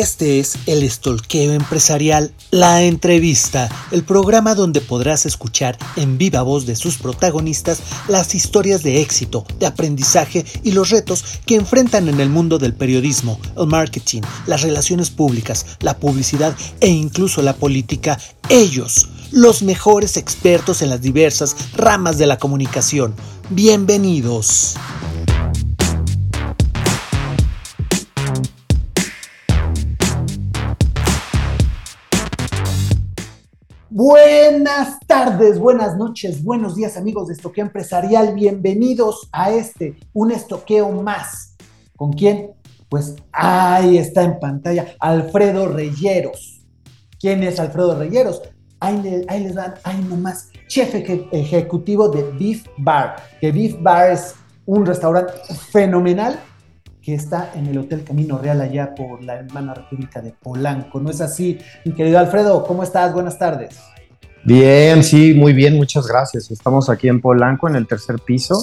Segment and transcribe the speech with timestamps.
[0.00, 6.64] Este es el Estolqueo Empresarial, la entrevista, el programa donde podrás escuchar en viva voz
[6.64, 12.18] de sus protagonistas las historias de éxito, de aprendizaje y los retos que enfrentan en
[12.18, 18.18] el mundo del periodismo, el marketing, las relaciones públicas, la publicidad e incluso la política.
[18.48, 23.14] Ellos, los mejores expertos en las diversas ramas de la comunicación.
[23.50, 24.76] Bienvenidos.
[33.92, 38.34] Buenas tardes, buenas noches, buenos días amigos de Estoqueo Empresarial.
[38.34, 41.56] Bienvenidos a este, un estoqueo más.
[41.96, 42.52] ¿Con quién?
[42.88, 46.64] Pues ahí está en pantalla Alfredo Reyeros.
[47.18, 48.40] ¿Quién es Alfredo Reyeros?
[48.78, 53.16] Ahí, les dan, ahí nomás, chef ejecutivo de Beef Bar.
[53.40, 55.32] Que Beef Bar es un restaurante
[55.72, 56.38] fenomenal
[57.02, 61.00] que está en el Hotel Camino Real allá por la hermana República de Polanco.
[61.00, 62.64] ¿No es así, mi querido Alfredo?
[62.64, 63.12] ¿Cómo estás?
[63.12, 63.78] Buenas tardes.
[64.44, 66.50] Bien, sí, muy bien, muchas gracias.
[66.50, 68.62] Estamos aquí en Polanco, en el tercer piso,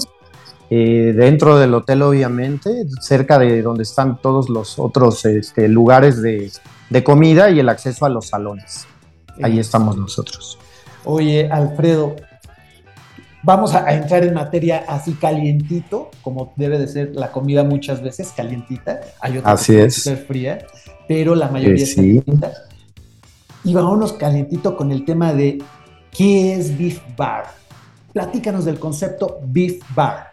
[0.70, 6.52] eh, dentro del hotel obviamente, cerca de donde están todos los otros este, lugares de,
[7.04, 8.88] comida y el acceso a los salones.
[9.42, 10.58] Ahí estamos nosotros.
[11.06, 12.16] Oye, Alfredo,
[13.48, 18.34] vamos a, entrar en materia así calientito, como debe de ser la comida muchas veces,
[18.36, 19.00] calientita.
[19.22, 20.04] Hay otra así que es.
[20.04, 20.68] ser fría,
[21.08, 22.52] pero la mayoría es calientita.
[23.64, 25.60] Y vámonos calientito con el tema de
[26.12, 27.46] qué es Beef Bar.
[28.12, 30.30] Platícanos del concepto Beef Bar.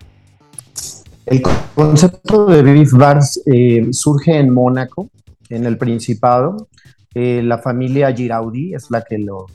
[1.24, 1.40] El
[1.76, 5.08] concepto de Beef Bar eh, surge en Mónaco,
[5.50, 6.66] en el Principado.
[7.14, 9.46] Eh, la familia Giraudi es la que lo,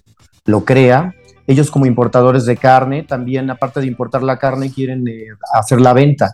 [0.45, 1.13] lo crea
[1.49, 5.93] ellos como importadores de carne, también aparte de importar la carne, quieren eh, hacer la
[5.93, 6.31] venta.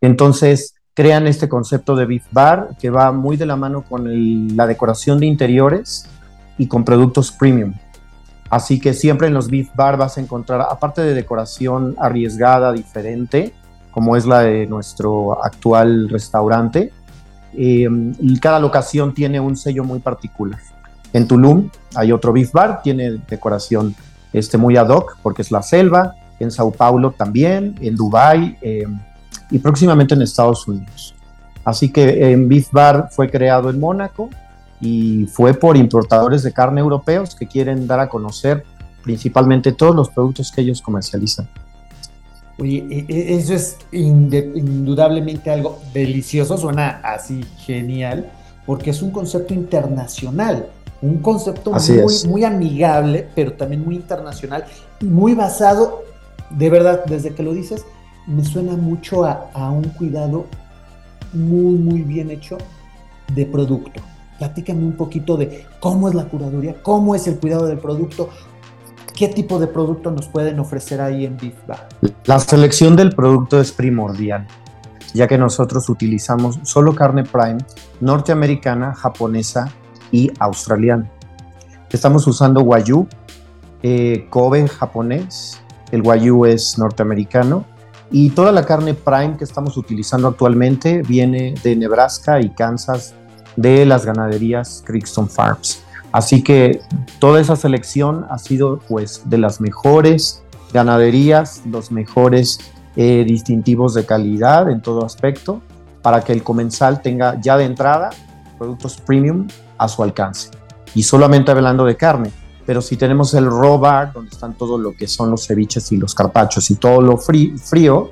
[0.00, 4.66] Entonces crean este concepto de beef bar que va muy de la mano con la
[4.66, 6.08] decoración de interiores
[6.58, 7.74] y con productos premium.
[8.50, 13.54] Así que siempre en los beef bar vas a encontrar, aparte de decoración arriesgada, diferente,
[13.92, 16.92] como es la de nuestro actual restaurante,
[17.52, 17.88] eh,
[18.42, 20.58] cada locación tiene un sello muy particular.
[21.12, 23.94] En Tulum hay otro beef bar, tiene decoración
[24.36, 28.98] este, muy ad hoc, porque es la selva, en Sao Paulo también, en Dubai em,
[29.50, 31.14] y próximamente en Estados Unidos.
[31.64, 34.28] Así que en Beef Bar fue creado en Mónaco
[34.78, 38.64] y fue por importadores de carne europeos que quieren dar a conocer
[39.02, 41.48] principalmente todos los productos que ellos comercializan.
[42.58, 48.30] Oye, e, e, eso es indudablemente algo delicioso, suena así genial,
[48.66, 50.68] porque es un concepto internacional
[51.06, 54.64] un concepto muy, muy amigable, pero también muy internacional,
[55.00, 56.02] muy basado,
[56.50, 57.84] de verdad, desde que lo dices,
[58.26, 60.46] me suena mucho a, un cuidado
[61.32, 62.58] muy, muy bien hecho
[63.34, 64.00] de producto.
[64.38, 68.28] Platícame un poquito de cómo es la curaduría, cómo es el cuidado del producto,
[69.14, 71.88] qué tipo de producto nos pueden ofrecer ahí en Beef Bar.
[72.24, 74.46] La selección del producto es primordial,
[75.14, 77.58] ya que nosotros utilizamos solo carne prime
[78.00, 79.72] norteamericana, japonesa
[80.10, 81.08] y australiano.
[81.90, 83.06] Estamos usando Wagyu,
[83.82, 85.60] eh, Kobe japonés,
[85.92, 87.64] el Wagyu es norteamericano
[88.10, 93.14] y toda la carne prime que estamos utilizando actualmente viene de Nebraska y Kansas
[93.56, 95.82] de las ganaderías Crixton Farms.
[96.12, 96.80] Así que
[97.18, 100.42] toda esa selección ha sido pues de las mejores
[100.72, 102.58] ganaderías, los mejores
[102.96, 105.60] eh, distintivos de calidad en todo aspecto
[106.02, 108.10] para que el comensal tenga ya de entrada
[108.58, 109.46] productos premium
[109.78, 110.50] a su alcance.
[110.94, 112.32] Y solamente hablando de carne,
[112.64, 115.96] pero si tenemos el raw bar, donde están todo lo que son los ceviches y
[115.96, 118.10] los carpachos y todo lo frío,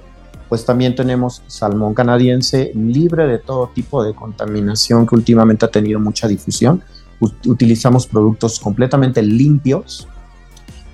[0.48, 5.98] pues también tenemos salmón canadiense libre de todo tipo de contaminación que últimamente ha tenido
[5.98, 6.82] mucha difusión.
[7.47, 10.06] utilizamos productos completamente limpios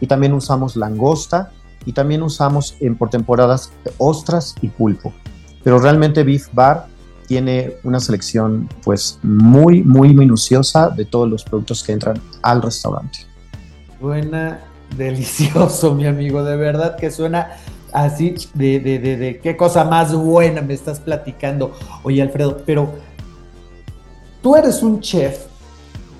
[0.00, 1.50] y también usamos langosta
[1.84, 5.12] y también usamos en, por temporadas ostras y pulpo.
[5.62, 6.86] Pero realmente Beef Bar
[7.30, 13.20] tiene una selección pues muy, muy minuciosa de todos los productos que entran al restaurante.
[14.00, 14.58] Suena
[14.96, 17.52] delicioso, mi amigo, de verdad que suena
[17.92, 21.72] así de, de, de, qué cosa más buena me estás platicando.
[22.02, 22.94] Oye, Alfredo, pero
[24.42, 25.44] tú eres un chef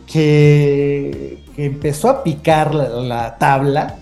[0.07, 3.97] que, empezó a picar la, tabla,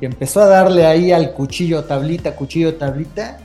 [0.00, 3.43] que empezó a darle ahí al cuchillo, tablita, cuchillo, tablita,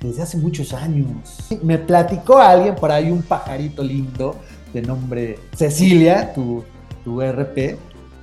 [0.00, 1.38] desde hace muchos años.
[1.62, 4.36] Me platicó alguien por ahí, un pajarito lindo
[4.72, 6.64] de nombre Cecilia, tu,
[7.04, 7.78] tu RP,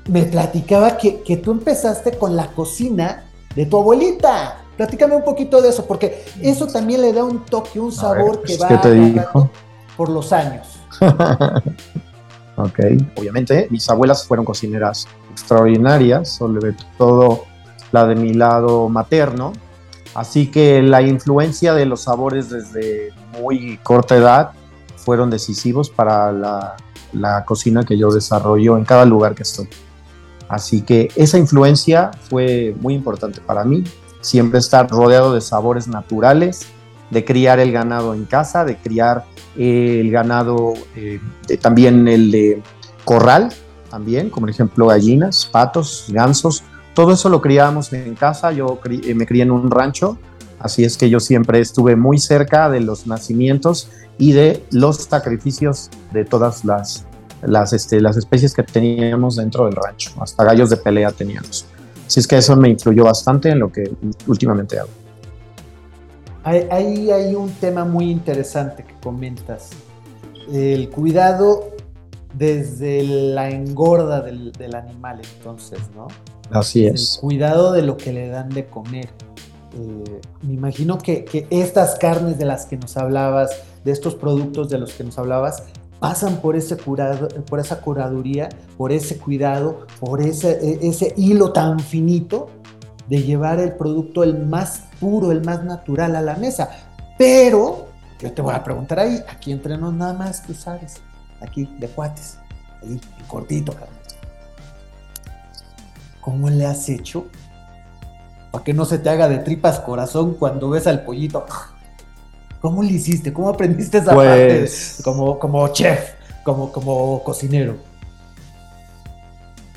[0.09, 3.25] me platicaba que, tú empezaste con la cocina
[3.55, 4.61] de tu abuelita.
[4.77, 8.57] Platícame un poquito de eso, porque eso también le da un toque, un sabor que
[8.57, 9.51] pues, va
[9.95, 10.79] por los años.
[12.59, 12.79] Ok,
[13.15, 17.43] obviamente mis abuelas fueron cocineras extraordinarias, sobre todo
[17.91, 19.53] la de mi lado materno,
[20.17, 24.51] así que la influencia de los sabores desde muy corta edad
[24.95, 29.69] fueron decisivos para la, cocina que yo desarrollo en cada lugar que estoy.
[30.49, 33.83] Así que esa influencia fue muy importante para mí,
[34.21, 36.65] siempre estar rodeado de sabores naturales,
[37.11, 39.23] de criar el ganado en casa, de criar
[39.55, 41.19] el ganado, eh,
[41.61, 42.63] también el de
[43.05, 43.53] corral,
[43.91, 46.63] también, como ejemplo gallinas, patos, gansos,
[46.97, 50.17] todo eso lo criábamos en casa, yo eh, me crié en un rancho,
[50.57, 55.91] así es que yo siempre estuve muy cerca de los nacimientos y de los sacrificios
[56.11, 56.63] de todas
[57.71, 61.67] este, las especies que teníamos dentro del rancho, hasta gallos de pelea teníamos.
[62.07, 63.91] Así es que eso me influyó bastante en lo que
[64.25, 64.89] últimamente hago.
[66.43, 69.69] Ahí hay un tema muy interesante que comentas.
[70.51, 71.75] El cuidado
[72.33, 76.07] desde la engorda del, animal, entonces, ¿no?
[76.51, 77.15] Así es.
[77.15, 79.09] El cuidado de lo que le dan de comer.
[79.73, 83.51] Eh, me imagino que, estas carnes de las que nos hablabas,
[83.83, 85.63] de estos productos de los que nos hablabas,
[85.99, 91.51] pasan por, ese curado, por esa curaduría, por ese cuidado, por ese, e, ese hilo
[91.51, 92.49] tan finito
[93.09, 96.69] de llevar el producto el más puro, el más natural a la mesa.
[97.17, 97.87] Pero
[98.19, 100.95] yo te voy a preguntar ahí, aquí entre nos nada más, tú sabes,
[101.41, 102.37] aquí de cuates,
[102.81, 103.73] ahí, cortito,
[106.27, 107.27] ¿Cómo le has hecho
[108.51, 111.45] para que no se te haga de tripas corazón cuando ves al pollito?
[112.59, 113.31] ¿Cómo le hiciste?
[113.31, 117.77] ¿Cómo aprendiste esa parte pues como, como chef, como, como cocinero?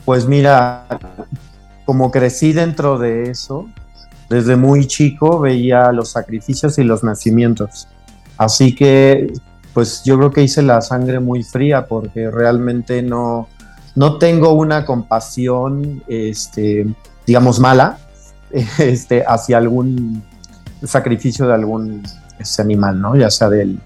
[0.05, 0.89] Pues mira,
[1.85, 3.69] como crecí dentro de eso,
[4.29, 7.87] desde muy chico veía los sacrificios y los nacimientos.
[8.37, 9.33] Así que,
[9.73, 13.47] pues yo creo que hice la sangre muy fría porque realmente no,
[13.95, 16.87] no tengo una compasión, este,
[17.27, 17.99] digamos, mala
[18.79, 20.23] este, hacia algún
[20.83, 22.03] sacrificio de algún
[22.39, 23.17] ese animal, ¿no?
[23.17, 23.81] Ya sea del,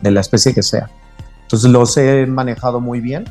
[0.00, 0.90] de la especie que sea.
[1.42, 3.24] Entonces los he manejado muy bien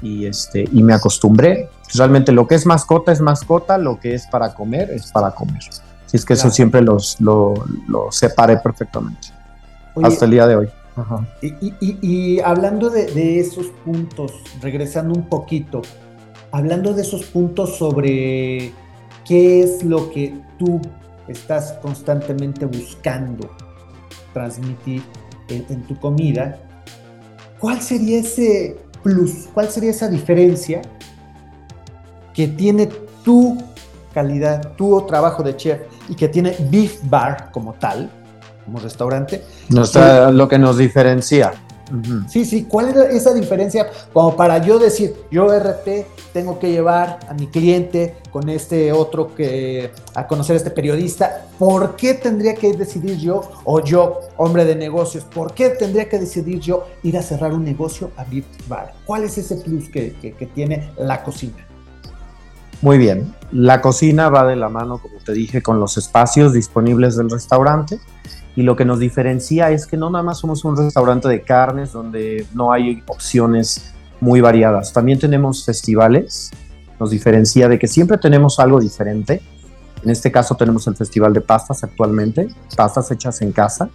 [0.00, 1.68] y, este, y me acostumbré.
[1.94, 5.62] Realmente lo que es mascota es mascota, lo que es para comer es para comer.
[6.06, 7.54] Si es que eso siempre los, lo,
[7.88, 9.28] lo separé perfectamente.
[10.02, 10.68] hasta el día de hoy.
[11.40, 15.82] Y, hablando de, esos puntos, regresando un poquito,
[16.50, 18.72] hablando de esos puntos sobre
[19.24, 20.80] qué es lo que tú
[21.28, 23.50] estás constantemente buscando
[24.32, 25.02] transmitir
[25.48, 26.58] en tu comida,
[27.58, 29.48] ¿cuál sería ese plus?
[29.54, 30.82] ¿Cuál sería esa diferencia
[32.34, 32.88] que tiene
[33.24, 33.58] tu
[34.12, 38.10] calidad, tu trabajo de chef y que tiene Beef Bar como tal,
[38.64, 39.42] como restaurante?
[39.68, 41.52] No está lo que nos diferencia.
[42.26, 43.90] Sí, sí, ¿cuál es esa diferencia?
[44.12, 49.34] Como para yo decir, yo RP tengo que llevar a mi cliente con este otro
[49.34, 54.64] que a conocer a este periodista, ¿por qué tendría que decidir yo o yo, hombre
[54.64, 58.46] de negocios, por qué tendría que decidir yo ir a cerrar un negocio a Beef
[58.68, 58.94] Bar?
[59.04, 61.66] ¿Cuál es ese plus que, que tiene la cocina?
[62.80, 67.16] Muy bien, la cocina va de la mano, como te dije, con los espacios disponibles
[67.16, 68.00] del restaurante
[68.54, 71.92] y lo que nos diferencia es que no nada más somos un restaurante de carnes
[71.92, 76.50] donde no hay opciones muy variadas, también tenemos festivales,
[77.00, 79.42] nos diferencia de que siempre tenemos algo diferente.
[80.04, 83.88] En este caso tenemos el Festival de Pastas actualmente, pastas hechas en casa,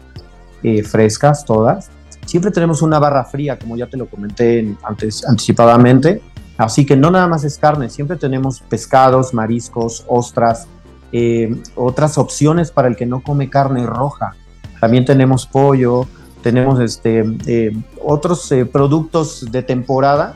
[0.63, 1.89] eh, frescas todas.
[2.25, 6.21] Siempre tenemos una barra fría, como ya te lo comenté antes, anticipadamente.
[6.57, 10.67] Así que no nada más es carne, siempre tenemos pescados, mariscos, ostras,
[11.11, 14.35] eh, otras opciones para el que no come carne roja.
[14.79, 16.07] También tenemos pollo,
[16.41, 20.35] tenemos este, eh, otros eh, productos de temporada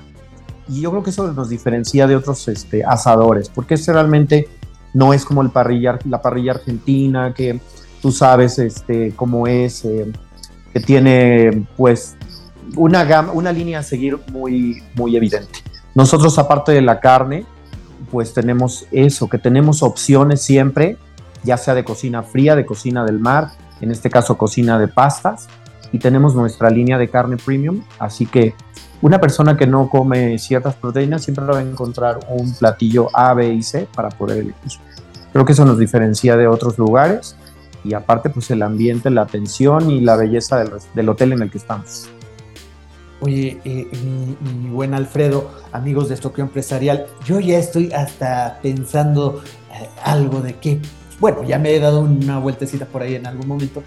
[0.68, 4.48] y yo creo que eso nos diferencia de otros este, asadores, porque este realmente
[4.94, 7.60] no es como el parrilla, la parrilla argentina, que
[8.02, 10.12] tú sabes este, cómo es, eh,
[10.74, 12.16] que tiene pues
[12.76, 15.60] una, gama, una línea a seguir muy, muy evidente.
[15.94, 17.46] Nosotros aparte de la carne,
[18.10, 20.98] pues tenemos eso, que tenemos opciones siempre,
[21.44, 25.48] ya sea de cocina fría, de cocina del mar, en este caso cocina de pastas,
[25.92, 28.54] y tenemos nuestra línea de carne premium, así que
[29.02, 33.54] una persona que no come ciertas proteínas siempre va a encontrar un platillo A, B
[33.54, 34.80] y C para poder elegir.
[35.34, 37.36] Creo que eso nos diferencia de otros lugares
[37.84, 41.58] y aparte pues el ambiente, la atención y la belleza del, hotel en el que
[41.58, 42.10] estamos.
[43.22, 43.88] Oye, eh,
[44.44, 50.56] mi, buen Alfredo, amigos de Estoqueo Empresarial, yo ya estoy hasta pensando eh, algo de
[50.56, 50.80] que,
[51.22, 53.82] bueno, ya me he dado una vueltecita por ahí en algún momento.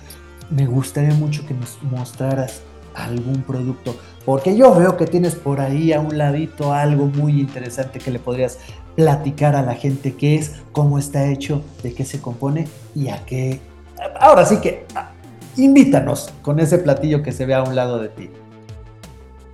[0.49, 2.63] Me gustaría mucho que nos mostraras
[2.95, 3.95] algún producto?
[4.25, 8.19] Porque yo veo que tienes por ahí a un ladito algo muy interesante que le
[8.19, 8.59] podrías
[8.97, 13.25] platicar a la gente qué es, cómo está hecho, de qué se compone y a
[13.27, 13.61] qué...
[14.19, 15.11] Ahora sí que ah,
[15.57, 18.31] invítanos con ese platillo que se ve a un lado de ti.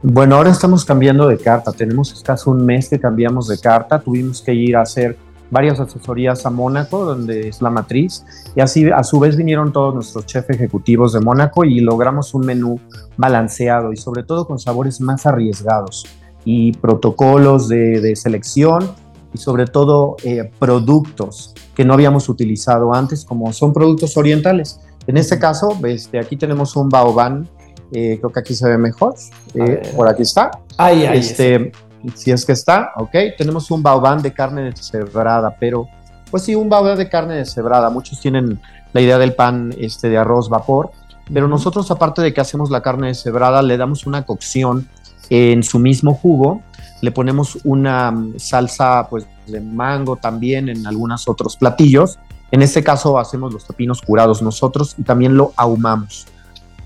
[0.03, 1.73] Bueno, ahora estamos cambiando de carta.
[1.73, 3.99] Tenemos escaso un mes que cambiamos de carta.
[3.99, 5.17] Tuvimos que ir a hacer
[5.51, 9.95] varias asesorías a Mónaco, donde es la matriz, y así a su vez vinieron todos
[9.95, 12.81] nuestros chefs ejecutivos de Mónaco y logramos un menú
[13.17, 16.07] balanceado y sobre todo con sabores más arriesgados
[16.45, 18.91] y protocolos de, selección
[19.33, 24.81] y sobre todo eh, productos que no habíamos utilizado antes, como son productos orientales.
[25.07, 27.49] En este caso, este, aquí tenemos un baobán
[27.93, 29.15] eh, creo que aquí se ve mejor.
[29.55, 30.51] Eh, por aquí está.
[30.77, 31.19] Ahí, ahí.
[31.19, 31.73] Este,
[32.15, 33.11] si es que está, ok.
[33.37, 35.89] Tenemos un baobán de carne deshebrada, pero
[36.31, 37.91] pues sí, un baobán de carne deshebrada.
[37.91, 38.61] Muchos tienen
[38.93, 40.91] la idea del pan este, de arroz vapor,
[41.33, 44.89] pero nosotros aparte de que hacemos la carne deshebrada, le damos una cocción
[45.29, 46.63] en su mismo jugo.
[47.01, 52.19] Le ponemos una mm, salsa pues, de mango también en algunos otros platillos.
[52.51, 56.27] En este caso hacemos los pepinos curados nosotros y también lo ahumamos.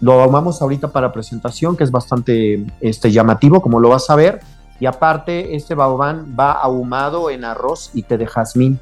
[0.01, 4.41] Lo ahumamos ahorita para presentación, que es bastante este, llamativo, como lo vas a ver.
[4.81, 8.79] Y aparte, este baobán va ahumado en arroz y té de jazmín.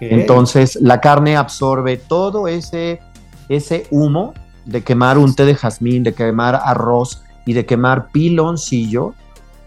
[0.00, 3.00] Entonces, la carne absorbe todo ese,
[3.48, 9.14] ese humo de quemar un té de jazmín, de quemar arroz y de quemar piloncillo.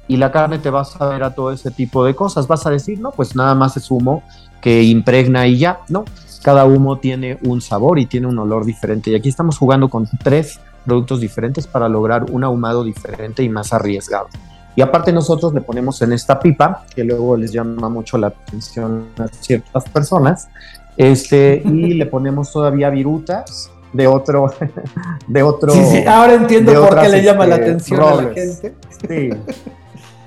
[0.07, 2.47] Y la carne te va a saber a todo ese tipo de cosas.
[2.47, 4.23] Vas a decir, no, pues nada más es humo
[4.61, 5.79] que impregna y ya.
[5.87, 6.03] No,
[6.43, 9.11] cada humo tiene un sabor y tiene un olor diferente.
[9.11, 13.71] Y aquí estamos jugando con tres productos diferentes para lograr un ahumado diferente y más
[13.71, 14.27] arriesgado.
[14.75, 19.07] Y aparte nosotros le ponemos en esta pipa, que luego les llama mucho la atención
[19.17, 20.47] a ciertas personas,
[20.97, 24.51] este, y le ponemos todavía virutas de otro,
[25.27, 25.73] de otro.
[25.73, 28.75] Sí, sí, ahora entiendo por qué le llama la este, atención a la gente.
[29.07, 29.29] Sí,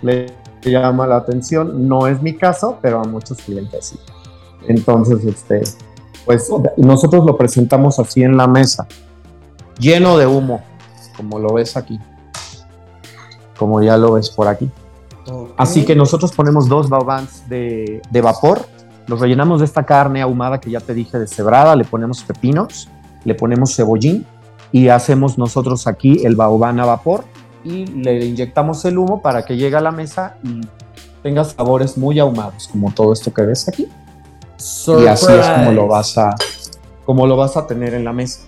[0.03, 0.27] le
[0.63, 1.89] llama la atención.
[1.89, 3.99] No es mi caso, pero a muchos clientes sí.
[4.69, 5.63] Entonces, este,
[6.25, 8.87] pues nosotros lo presentamos así en la mesa
[9.79, 10.63] lleno de humo,
[11.17, 11.99] como lo ves aquí,
[13.59, 14.71] como ya lo ves por aquí.
[15.57, 18.67] Así que nosotros ponemos dos baobans de, vapor,
[19.07, 22.89] los rellenamos de esta carne ahumada que ya te dije de cebrada, le ponemos pepinos,
[23.25, 24.27] le ponemos cebollín
[24.73, 27.25] y hacemos nosotros aquí el baobán a vapor
[27.65, 30.61] y le inyectamos el humo para que llegue a la mesa y
[31.23, 33.89] tenga sabores muy ahumados, como todo esto que ves aquí.
[35.01, 36.35] Y así es como lo vas a
[37.05, 38.41] como lo vas a tener en la mesa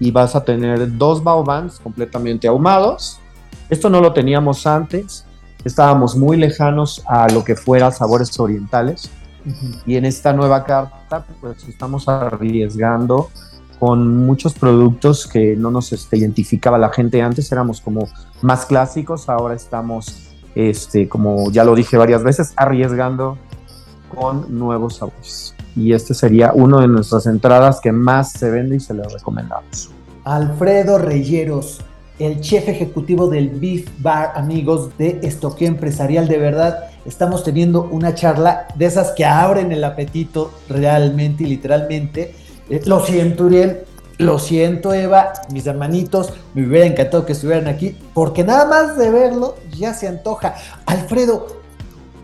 [0.00, 3.18] y vas a tener dos baobans completamente ahumados.
[3.70, 5.24] Esto no lo teníamos antes,
[5.64, 9.10] estábamos muy lejanos a lo que fuera sabores orientales.
[9.86, 13.30] Y en esta nueva carta pues estamos arriesgando
[13.78, 18.08] con muchos productos que no nos este, identificaba la gente antes, éramos como
[18.42, 23.38] más clásicos, ahora estamos, este, como ya lo dije varias veces, arriesgando
[24.14, 25.54] con nuevos sabores.
[25.76, 29.90] Y este sería uno de nuestras entradas que más se vende y se le recomendamos.
[30.24, 31.80] Alfredo Reyeros,
[32.18, 36.28] el chef ejecutivo del Beef Bar, amigos de Estoqueo Empresarial.
[36.28, 42.34] De verdad, estamos teniendo una charla de esas que abren el apetito realmente y literalmente.
[42.68, 43.84] Eh, lo siento, Uriel.
[44.18, 49.12] Lo siento, Eva, mis hermanitos, me hubiera encantado que estuvieran aquí, porque nada más de
[49.12, 50.56] verlo ya se antoja.
[50.86, 51.58] Alfredo,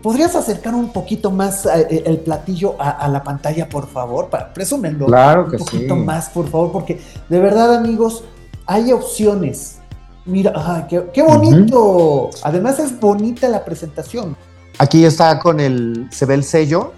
[0.05, 4.29] ¿Podrías acercar un poquito más eh, eh, el platillo a, la pantalla, por favor?
[4.29, 8.23] Para presúmenlo claro que un poquito más, por favor, porque de verdad, amigos,
[8.67, 9.79] hay opciones.
[10.25, 12.31] Mira, qué, bonito.
[12.43, 14.35] Además es bonita la presentación.
[14.79, 16.93] Aquí está con el, se ve el sello.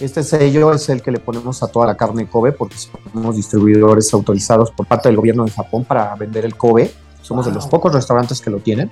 [0.00, 2.76] Este sello es el que le ponemos a toda la carne Kobe porque
[3.12, 6.90] somos distribuidores autorizados por parte del gobierno de Japón para vender el Kobe.
[7.20, 8.90] Somos de los pocos restaurantes que lo tienen.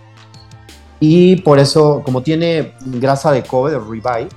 [1.00, 4.28] Y por eso, como tiene grasa de Kobe, de ribeye,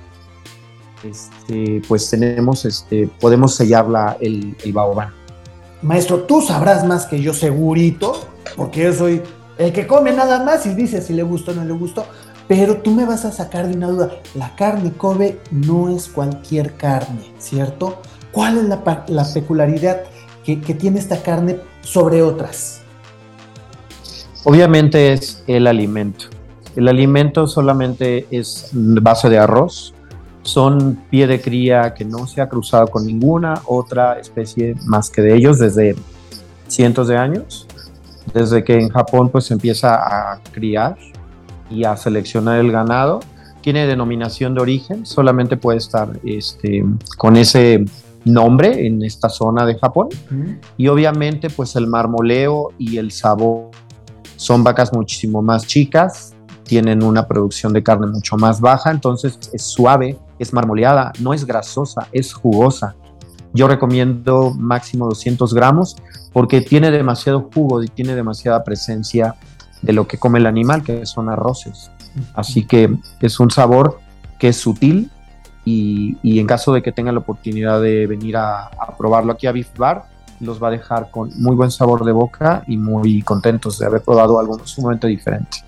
[1.03, 5.11] este, pues tenemos, este, podemos sellar el, el baobán.
[5.81, 9.21] Maestro, tú sabrás más que yo segurito, porque yo soy
[9.57, 12.05] el que come nada más y dice si le gustó o no le gustó.
[12.47, 14.11] Pero tú me vas a sacar de una duda.
[14.35, 18.01] La carne Kobe no es cualquier carne, ¿cierto?
[18.31, 20.01] ¿Cuál es la, peculiaridad
[20.43, 22.81] que, que tiene esta carne sobre otras?
[24.43, 26.25] Obviamente es el alimento.
[26.75, 29.93] El alimento solamente es base de arroz.
[30.43, 35.21] Son pie de cría que no se ha cruzado con ninguna otra especie más que
[35.21, 35.95] de ellos desde
[36.67, 37.67] cientos de años.
[38.33, 40.97] Desde que en Japón pues se empieza a criar
[41.69, 43.19] y a seleccionar el ganado.
[43.61, 46.83] Tiene denominación de origen, solamente puede estar este,
[47.17, 47.85] con ese
[48.25, 50.09] nombre en esta zona de Japón.
[50.77, 53.71] Y obviamente pues el marmoleo y el sabor
[54.35, 56.33] Son vacas muchísimo más chicas,
[56.63, 61.45] tienen una producción de carne mucho más baja, entonces es suave, es marmoleada, no es
[61.45, 62.95] grasosa, es jugosa.
[63.53, 65.95] Yo recomiendo máximo 200 gramos
[66.31, 69.35] porque tiene demasiado jugo y tiene demasiada presencia
[69.81, 71.91] de lo que come el animal, que son arroces.
[72.33, 72.89] Así que
[73.19, 73.99] es un sabor
[74.39, 75.09] que es sutil
[75.63, 79.77] y, en caso de que tengan la oportunidad de venir a, probarlo aquí a Beef
[79.77, 80.05] Bar,
[80.39, 84.01] los va a dejar con muy buen sabor de boca y muy contentos de haber
[84.01, 85.59] probado algo sumamente diferente.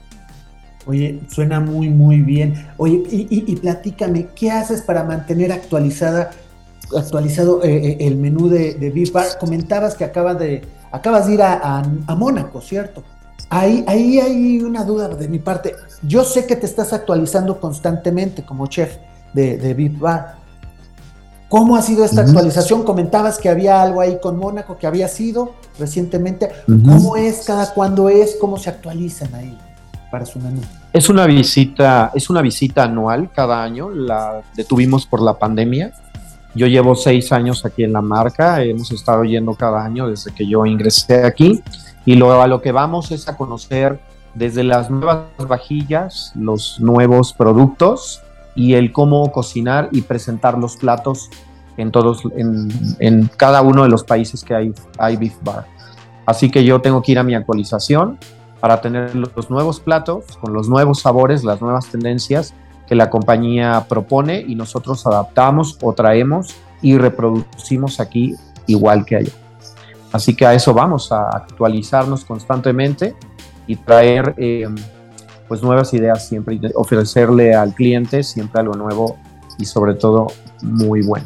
[0.86, 2.68] Oye, suena muy, muy bien.
[2.78, 6.32] Oye, y, platícame, ¿qué haces para mantener actualizada,
[6.98, 9.26] actualizado eh, eh, el menú de, de Bar?
[9.40, 11.84] Comentabas que acabas de, acabas de ir a,
[12.18, 13.04] Mónaco, ¿cierto?
[13.50, 15.76] Ahí, ahí hay una duda de mi parte.
[16.02, 18.98] Yo sé que te estás actualizando constantemente como chef
[19.34, 20.36] de, de Bar.
[21.50, 22.84] ¿Cómo ha sido esta actualización?
[22.84, 26.50] Comentabas que había algo ahí con Mónaco que había sido recientemente.
[26.66, 27.44] ¿Cómo es?
[27.46, 28.36] ¿Cada cuándo es?
[28.40, 29.56] ¿Cómo se actualizan ahí?
[30.14, 30.62] para su menú?
[30.94, 35.92] Es una visita, es una visita anual cada año, la detuvimos por la pandemia.
[36.56, 40.48] Yo llevo seis años aquí en la marca, hemos estado yendo cada año desde que
[40.48, 41.64] yo ingresé aquí
[42.06, 44.00] y lo, a lo que vamos es a conocer
[44.36, 48.22] desde las nuevas vajillas, los nuevos productos
[48.56, 51.30] y el cómo cocinar y presentar los platos
[51.78, 52.70] en todos, en,
[53.00, 55.66] en cada uno de los países que hay, hay Beef Bar.
[56.26, 58.20] Así que yo tengo que ir a mi actualización
[58.60, 62.54] para tener los nuevos platos con los nuevos sabores, las nuevas tendencias
[62.88, 68.36] que la compañía propone y nosotros adaptamos o traemos y reproducimos aquí
[68.68, 69.32] igual que allá.
[70.12, 73.16] Así que a eso vamos, a actualizarnos constantemente
[73.66, 74.68] y traer eh,
[75.48, 79.18] pues nuevas ideas siempre, y ofrecerle al cliente siempre algo nuevo
[79.58, 80.28] y sobre todo
[80.62, 81.26] muy bueno.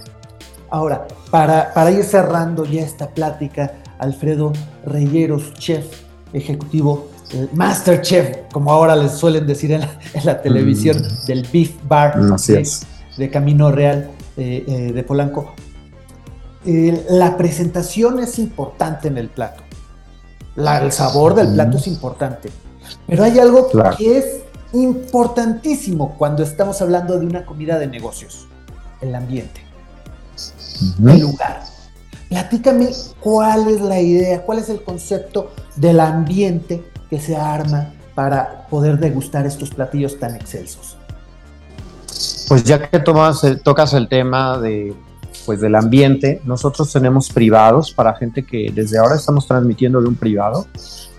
[0.70, 4.54] Ahora, para, para ir cerrando ya esta plática, Alfredo
[4.86, 5.86] Reyeros, chef
[6.34, 7.08] ejecutivo
[7.54, 9.82] Master Chef, como ahora les suelen decir en
[10.24, 11.26] la, televisión, mm.
[11.26, 12.20] del Beef Bar
[13.18, 15.54] de, Camino Real eh, eh, de Polanco.
[17.10, 19.64] la presentación es importante en el plato.
[20.56, 22.50] el sabor del plato es importante.
[23.06, 24.26] Pero hay algo que es
[24.74, 28.48] importantísimo cuando estamos hablando de una comida de negocios.
[29.02, 29.62] El ambiente.
[31.06, 31.64] El lugar.
[32.30, 38.68] Platícame cuál es la idea, cuál es el concepto del ambiente que se arma para
[38.70, 40.98] poder degustar estos platillos tan excelsos?
[42.48, 44.96] Pues ya que tomas, tocas el tema de,
[45.46, 50.16] pues del ambiente, nosotros tenemos privados para gente que desde ahora estamos transmitiendo de un
[50.16, 50.68] privado,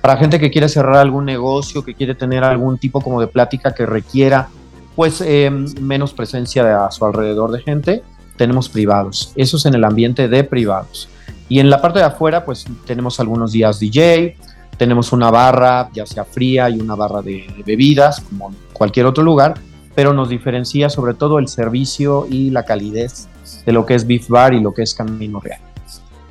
[0.00, 3.74] para gente que quiere cerrar algún negocio, que quiere tener algún tipo como de plática
[3.74, 4.48] que requiera
[4.96, 8.02] pues em, menos presencia a su alrededor de gente,
[8.36, 9.32] tenemos privados.
[9.36, 11.08] Eso es en el ambiente de privados.
[11.48, 14.36] Y en la parte de afuera, pues tenemos algunos días DJ,
[14.78, 19.54] tenemos una barra, ya sea fría, y una barra de, bebidas, como cualquier otro lugar,
[19.94, 23.28] pero nos diferencia sobre todo el servicio y la calidez
[23.66, 25.60] de lo que es Beef Bar y lo que es Camino Real.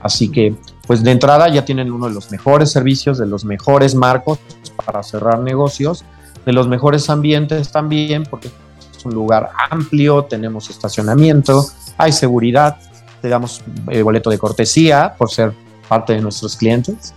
[0.02, 0.56] Así que,
[0.86, 4.40] pues de entrada ya tienen uno de los mejores servicios, de los mejores marcos
[4.86, 6.06] para cerrar negocios,
[6.46, 11.66] de los mejores ambientes también, porque es un lugar amplio, tenemos estacionamiento,
[11.98, 12.78] hay seguridad,
[13.22, 15.52] te damos el boleto de cortesía por ser
[15.90, 17.14] parte de nuestros clientes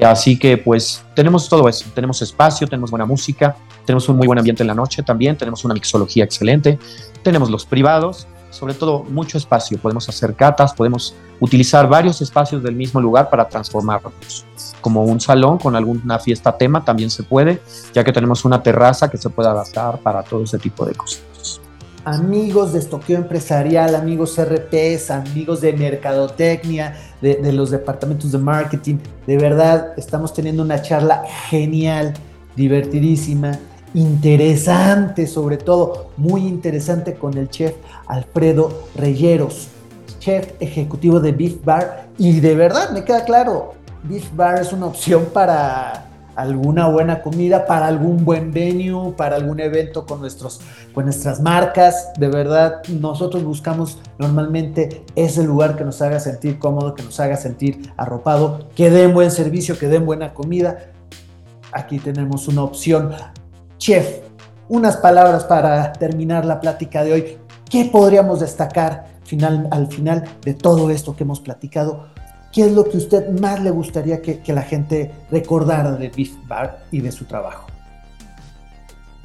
[0.00, 4.38] Así que pues tenemos todo eso, tenemos espacio, tenemos buena música, tenemos un muy buen
[4.38, 6.78] ambiente en la noche también, tenemos una mixología excelente,
[7.22, 12.74] tenemos los privados, sobre todo mucho espacio, podemos hacer catas, podemos utilizar varios espacios del
[12.74, 14.44] mismo lugar para transformarlos,
[14.80, 17.60] como un salón con alguna fiesta tema también se puede,
[17.94, 21.61] ya que tenemos una terraza que se puede adaptar para todo ese tipo de cosas
[22.04, 28.96] amigos de estoqueo empresarial, amigos RPs, amigos de mercadotecnia, de, los departamentos de marketing.
[29.26, 32.14] De verdad, estamos teniendo una charla genial,
[32.56, 33.58] divertidísima,
[33.94, 37.74] interesante sobre todo, muy interesante con el chef
[38.06, 39.68] Alfredo Reyeros,
[40.18, 42.08] chef ejecutivo de Beef Bar.
[42.18, 47.66] Y de verdad, me queda claro, Beef Bar es una opción para alguna buena comida,
[47.66, 50.60] para algún buen venue, para algún evento con, nuestros,
[50.94, 52.12] con nuestras marcas.
[52.18, 57.36] De verdad, nosotros buscamos normalmente ese lugar que nos haga sentir cómodo, que nos haga
[57.36, 60.78] sentir arropado, que den buen servicio, que den buena comida.
[61.72, 63.12] Aquí tenemos una opción.
[63.78, 64.20] Chef,
[64.68, 67.38] unas palabras para terminar la plática de hoy.
[67.68, 72.06] ¿Qué podríamos destacar final, al final de todo esto que hemos platicado?
[72.52, 76.84] ¿Qué es lo que usted más le gustaría que, la gente recordara de Beef Bar
[76.90, 77.66] y de su trabajo?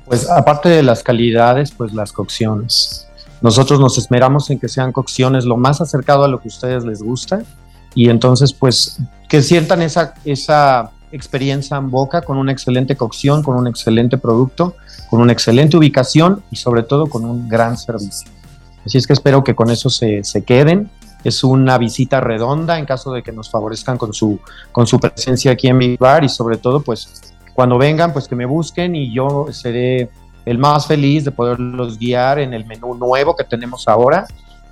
[0.05, 3.07] Pues aparte de las calidades, pues las cocciones.
[3.41, 6.85] Nosotros nos esmeramos en que sean cocciones lo más acercado a lo que a ustedes
[6.85, 7.43] les gusta
[7.93, 13.57] y entonces pues que sientan esa, esa experiencia en boca, con una excelente cocción, con
[13.57, 14.75] un excelente producto,
[15.09, 18.31] con una excelente ubicación y sobre todo con un gran servicio.
[18.85, 20.89] Así es que espero que con eso se, se queden.
[21.23, 24.39] Es una visita redonda en caso de que nos favorezcan con su,
[24.71, 28.35] con su presencia aquí en mi bar y sobre todo pues cuando vengan pues que
[28.35, 30.09] me busquen y yo seré
[30.45, 34.27] el más feliz de poderlos guiar en el menú nuevo que tenemos ahora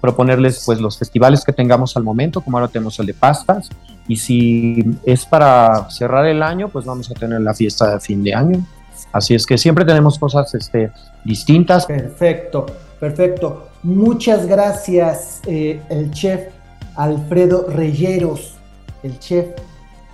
[0.05, 3.69] proponerles pues los festivales que tengamos al momento, como ahora tenemos el de pastas,
[4.07, 8.23] y si es para cerrar el año, pues vamos a tener la fiesta de fin
[8.23, 8.63] de año.
[9.11, 10.91] Así es que siempre tenemos cosas este,
[11.23, 11.87] distintas.
[11.87, 12.67] Perfecto,
[12.99, 13.69] perfecto.
[13.85, 16.47] Muchas gracias, eh, el chef
[16.95, 18.55] Alfredo Reyeros,
[19.03, 19.45] el chef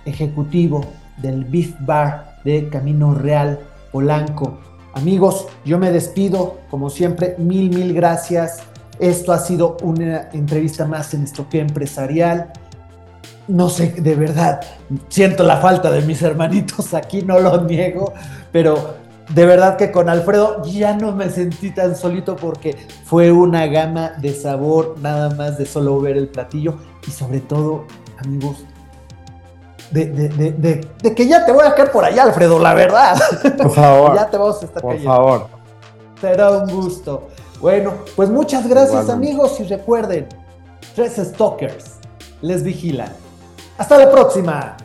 [0.04, 0.84] ejecutivo
[1.16, 3.58] del Beef Bar de Camino Real
[3.90, 4.58] Polanco.
[4.92, 8.62] Amigos, yo me despido, como siempre, mil, mil gracias
[8.98, 12.52] esto ha sido una entrevista más en Estopía Empresarial.
[13.48, 14.60] No sé, de verdad,
[15.08, 18.12] siento la falta de mis hermanitos aquí, no lo niego,
[18.52, 18.96] pero
[19.28, 24.12] de verdad que con Alfredo ya no me sentí tan solito porque fue una gama
[24.18, 26.74] de sabor nada más de solo ver el platillo
[27.06, 27.84] y sobre todo,
[28.18, 28.64] amigos,
[29.90, 33.16] de, que ya te voy a caer por allá, Alfredo, la verdad.
[33.58, 34.14] Por favor.
[34.16, 35.46] ya te vamos a estar Por favor.
[36.20, 37.28] Será un gusto.
[37.60, 40.28] Bueno, pues muchas gracias amigos y recuerden,
[40.94, 41.98] tres stalkers
[42.40, 43.12] les vigilan.
[43.78, 44.76] Hasta la próxima.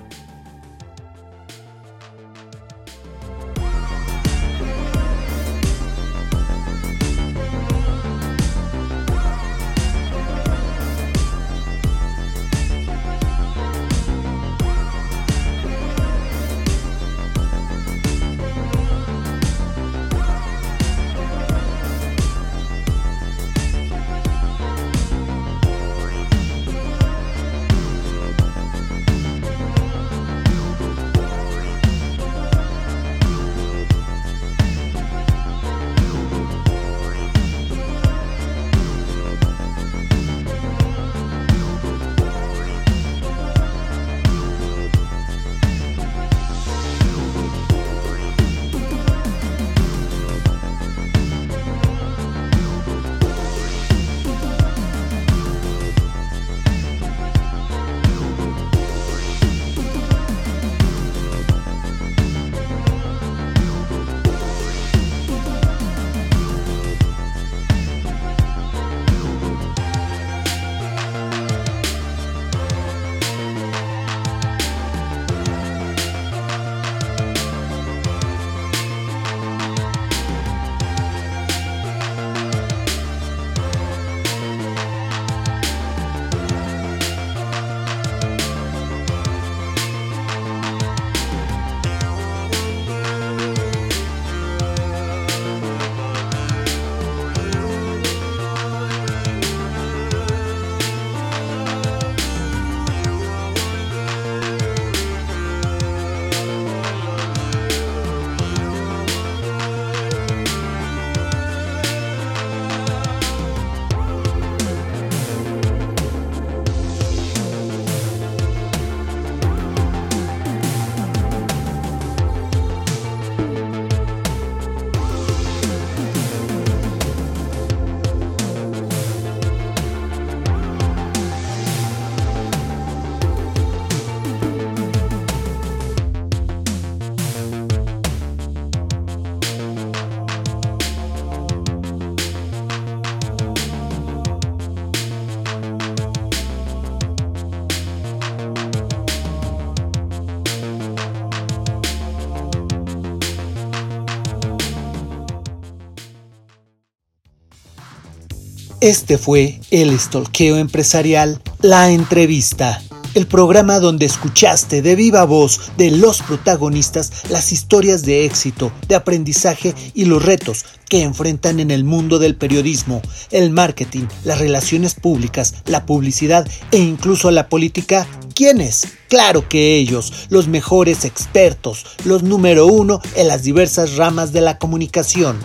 [158.87, 162.81] Este fue el Estolqueo Empresarial, la entrevista,
[163.15, 168.95] el programa donde escuchaste de viva voz de los protagonistas las historias de éxito, de
[168.95, 174.93] aprendizaje y los retos que enfrentan en el mundo del periodismo, el marketing, las relaciones
[174.93, 178.07] públicas, la publicidad e incluso la política.
[178.35, 178.87] ¿Quiénes?
[179.09, 184.57] Claro que ellos, los mejores expertos, los número uno en las diversas ramas de la
[184.57, 185.37] comunicación.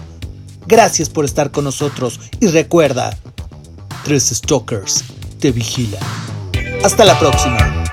[0.69, 3.19] Gracias por estar con nosotros y recuerda,
[4.05, 5.05] tres stalkers
[5.41, 6.03] te vigilan.
[6.85, 7.92] Hasta la próxima.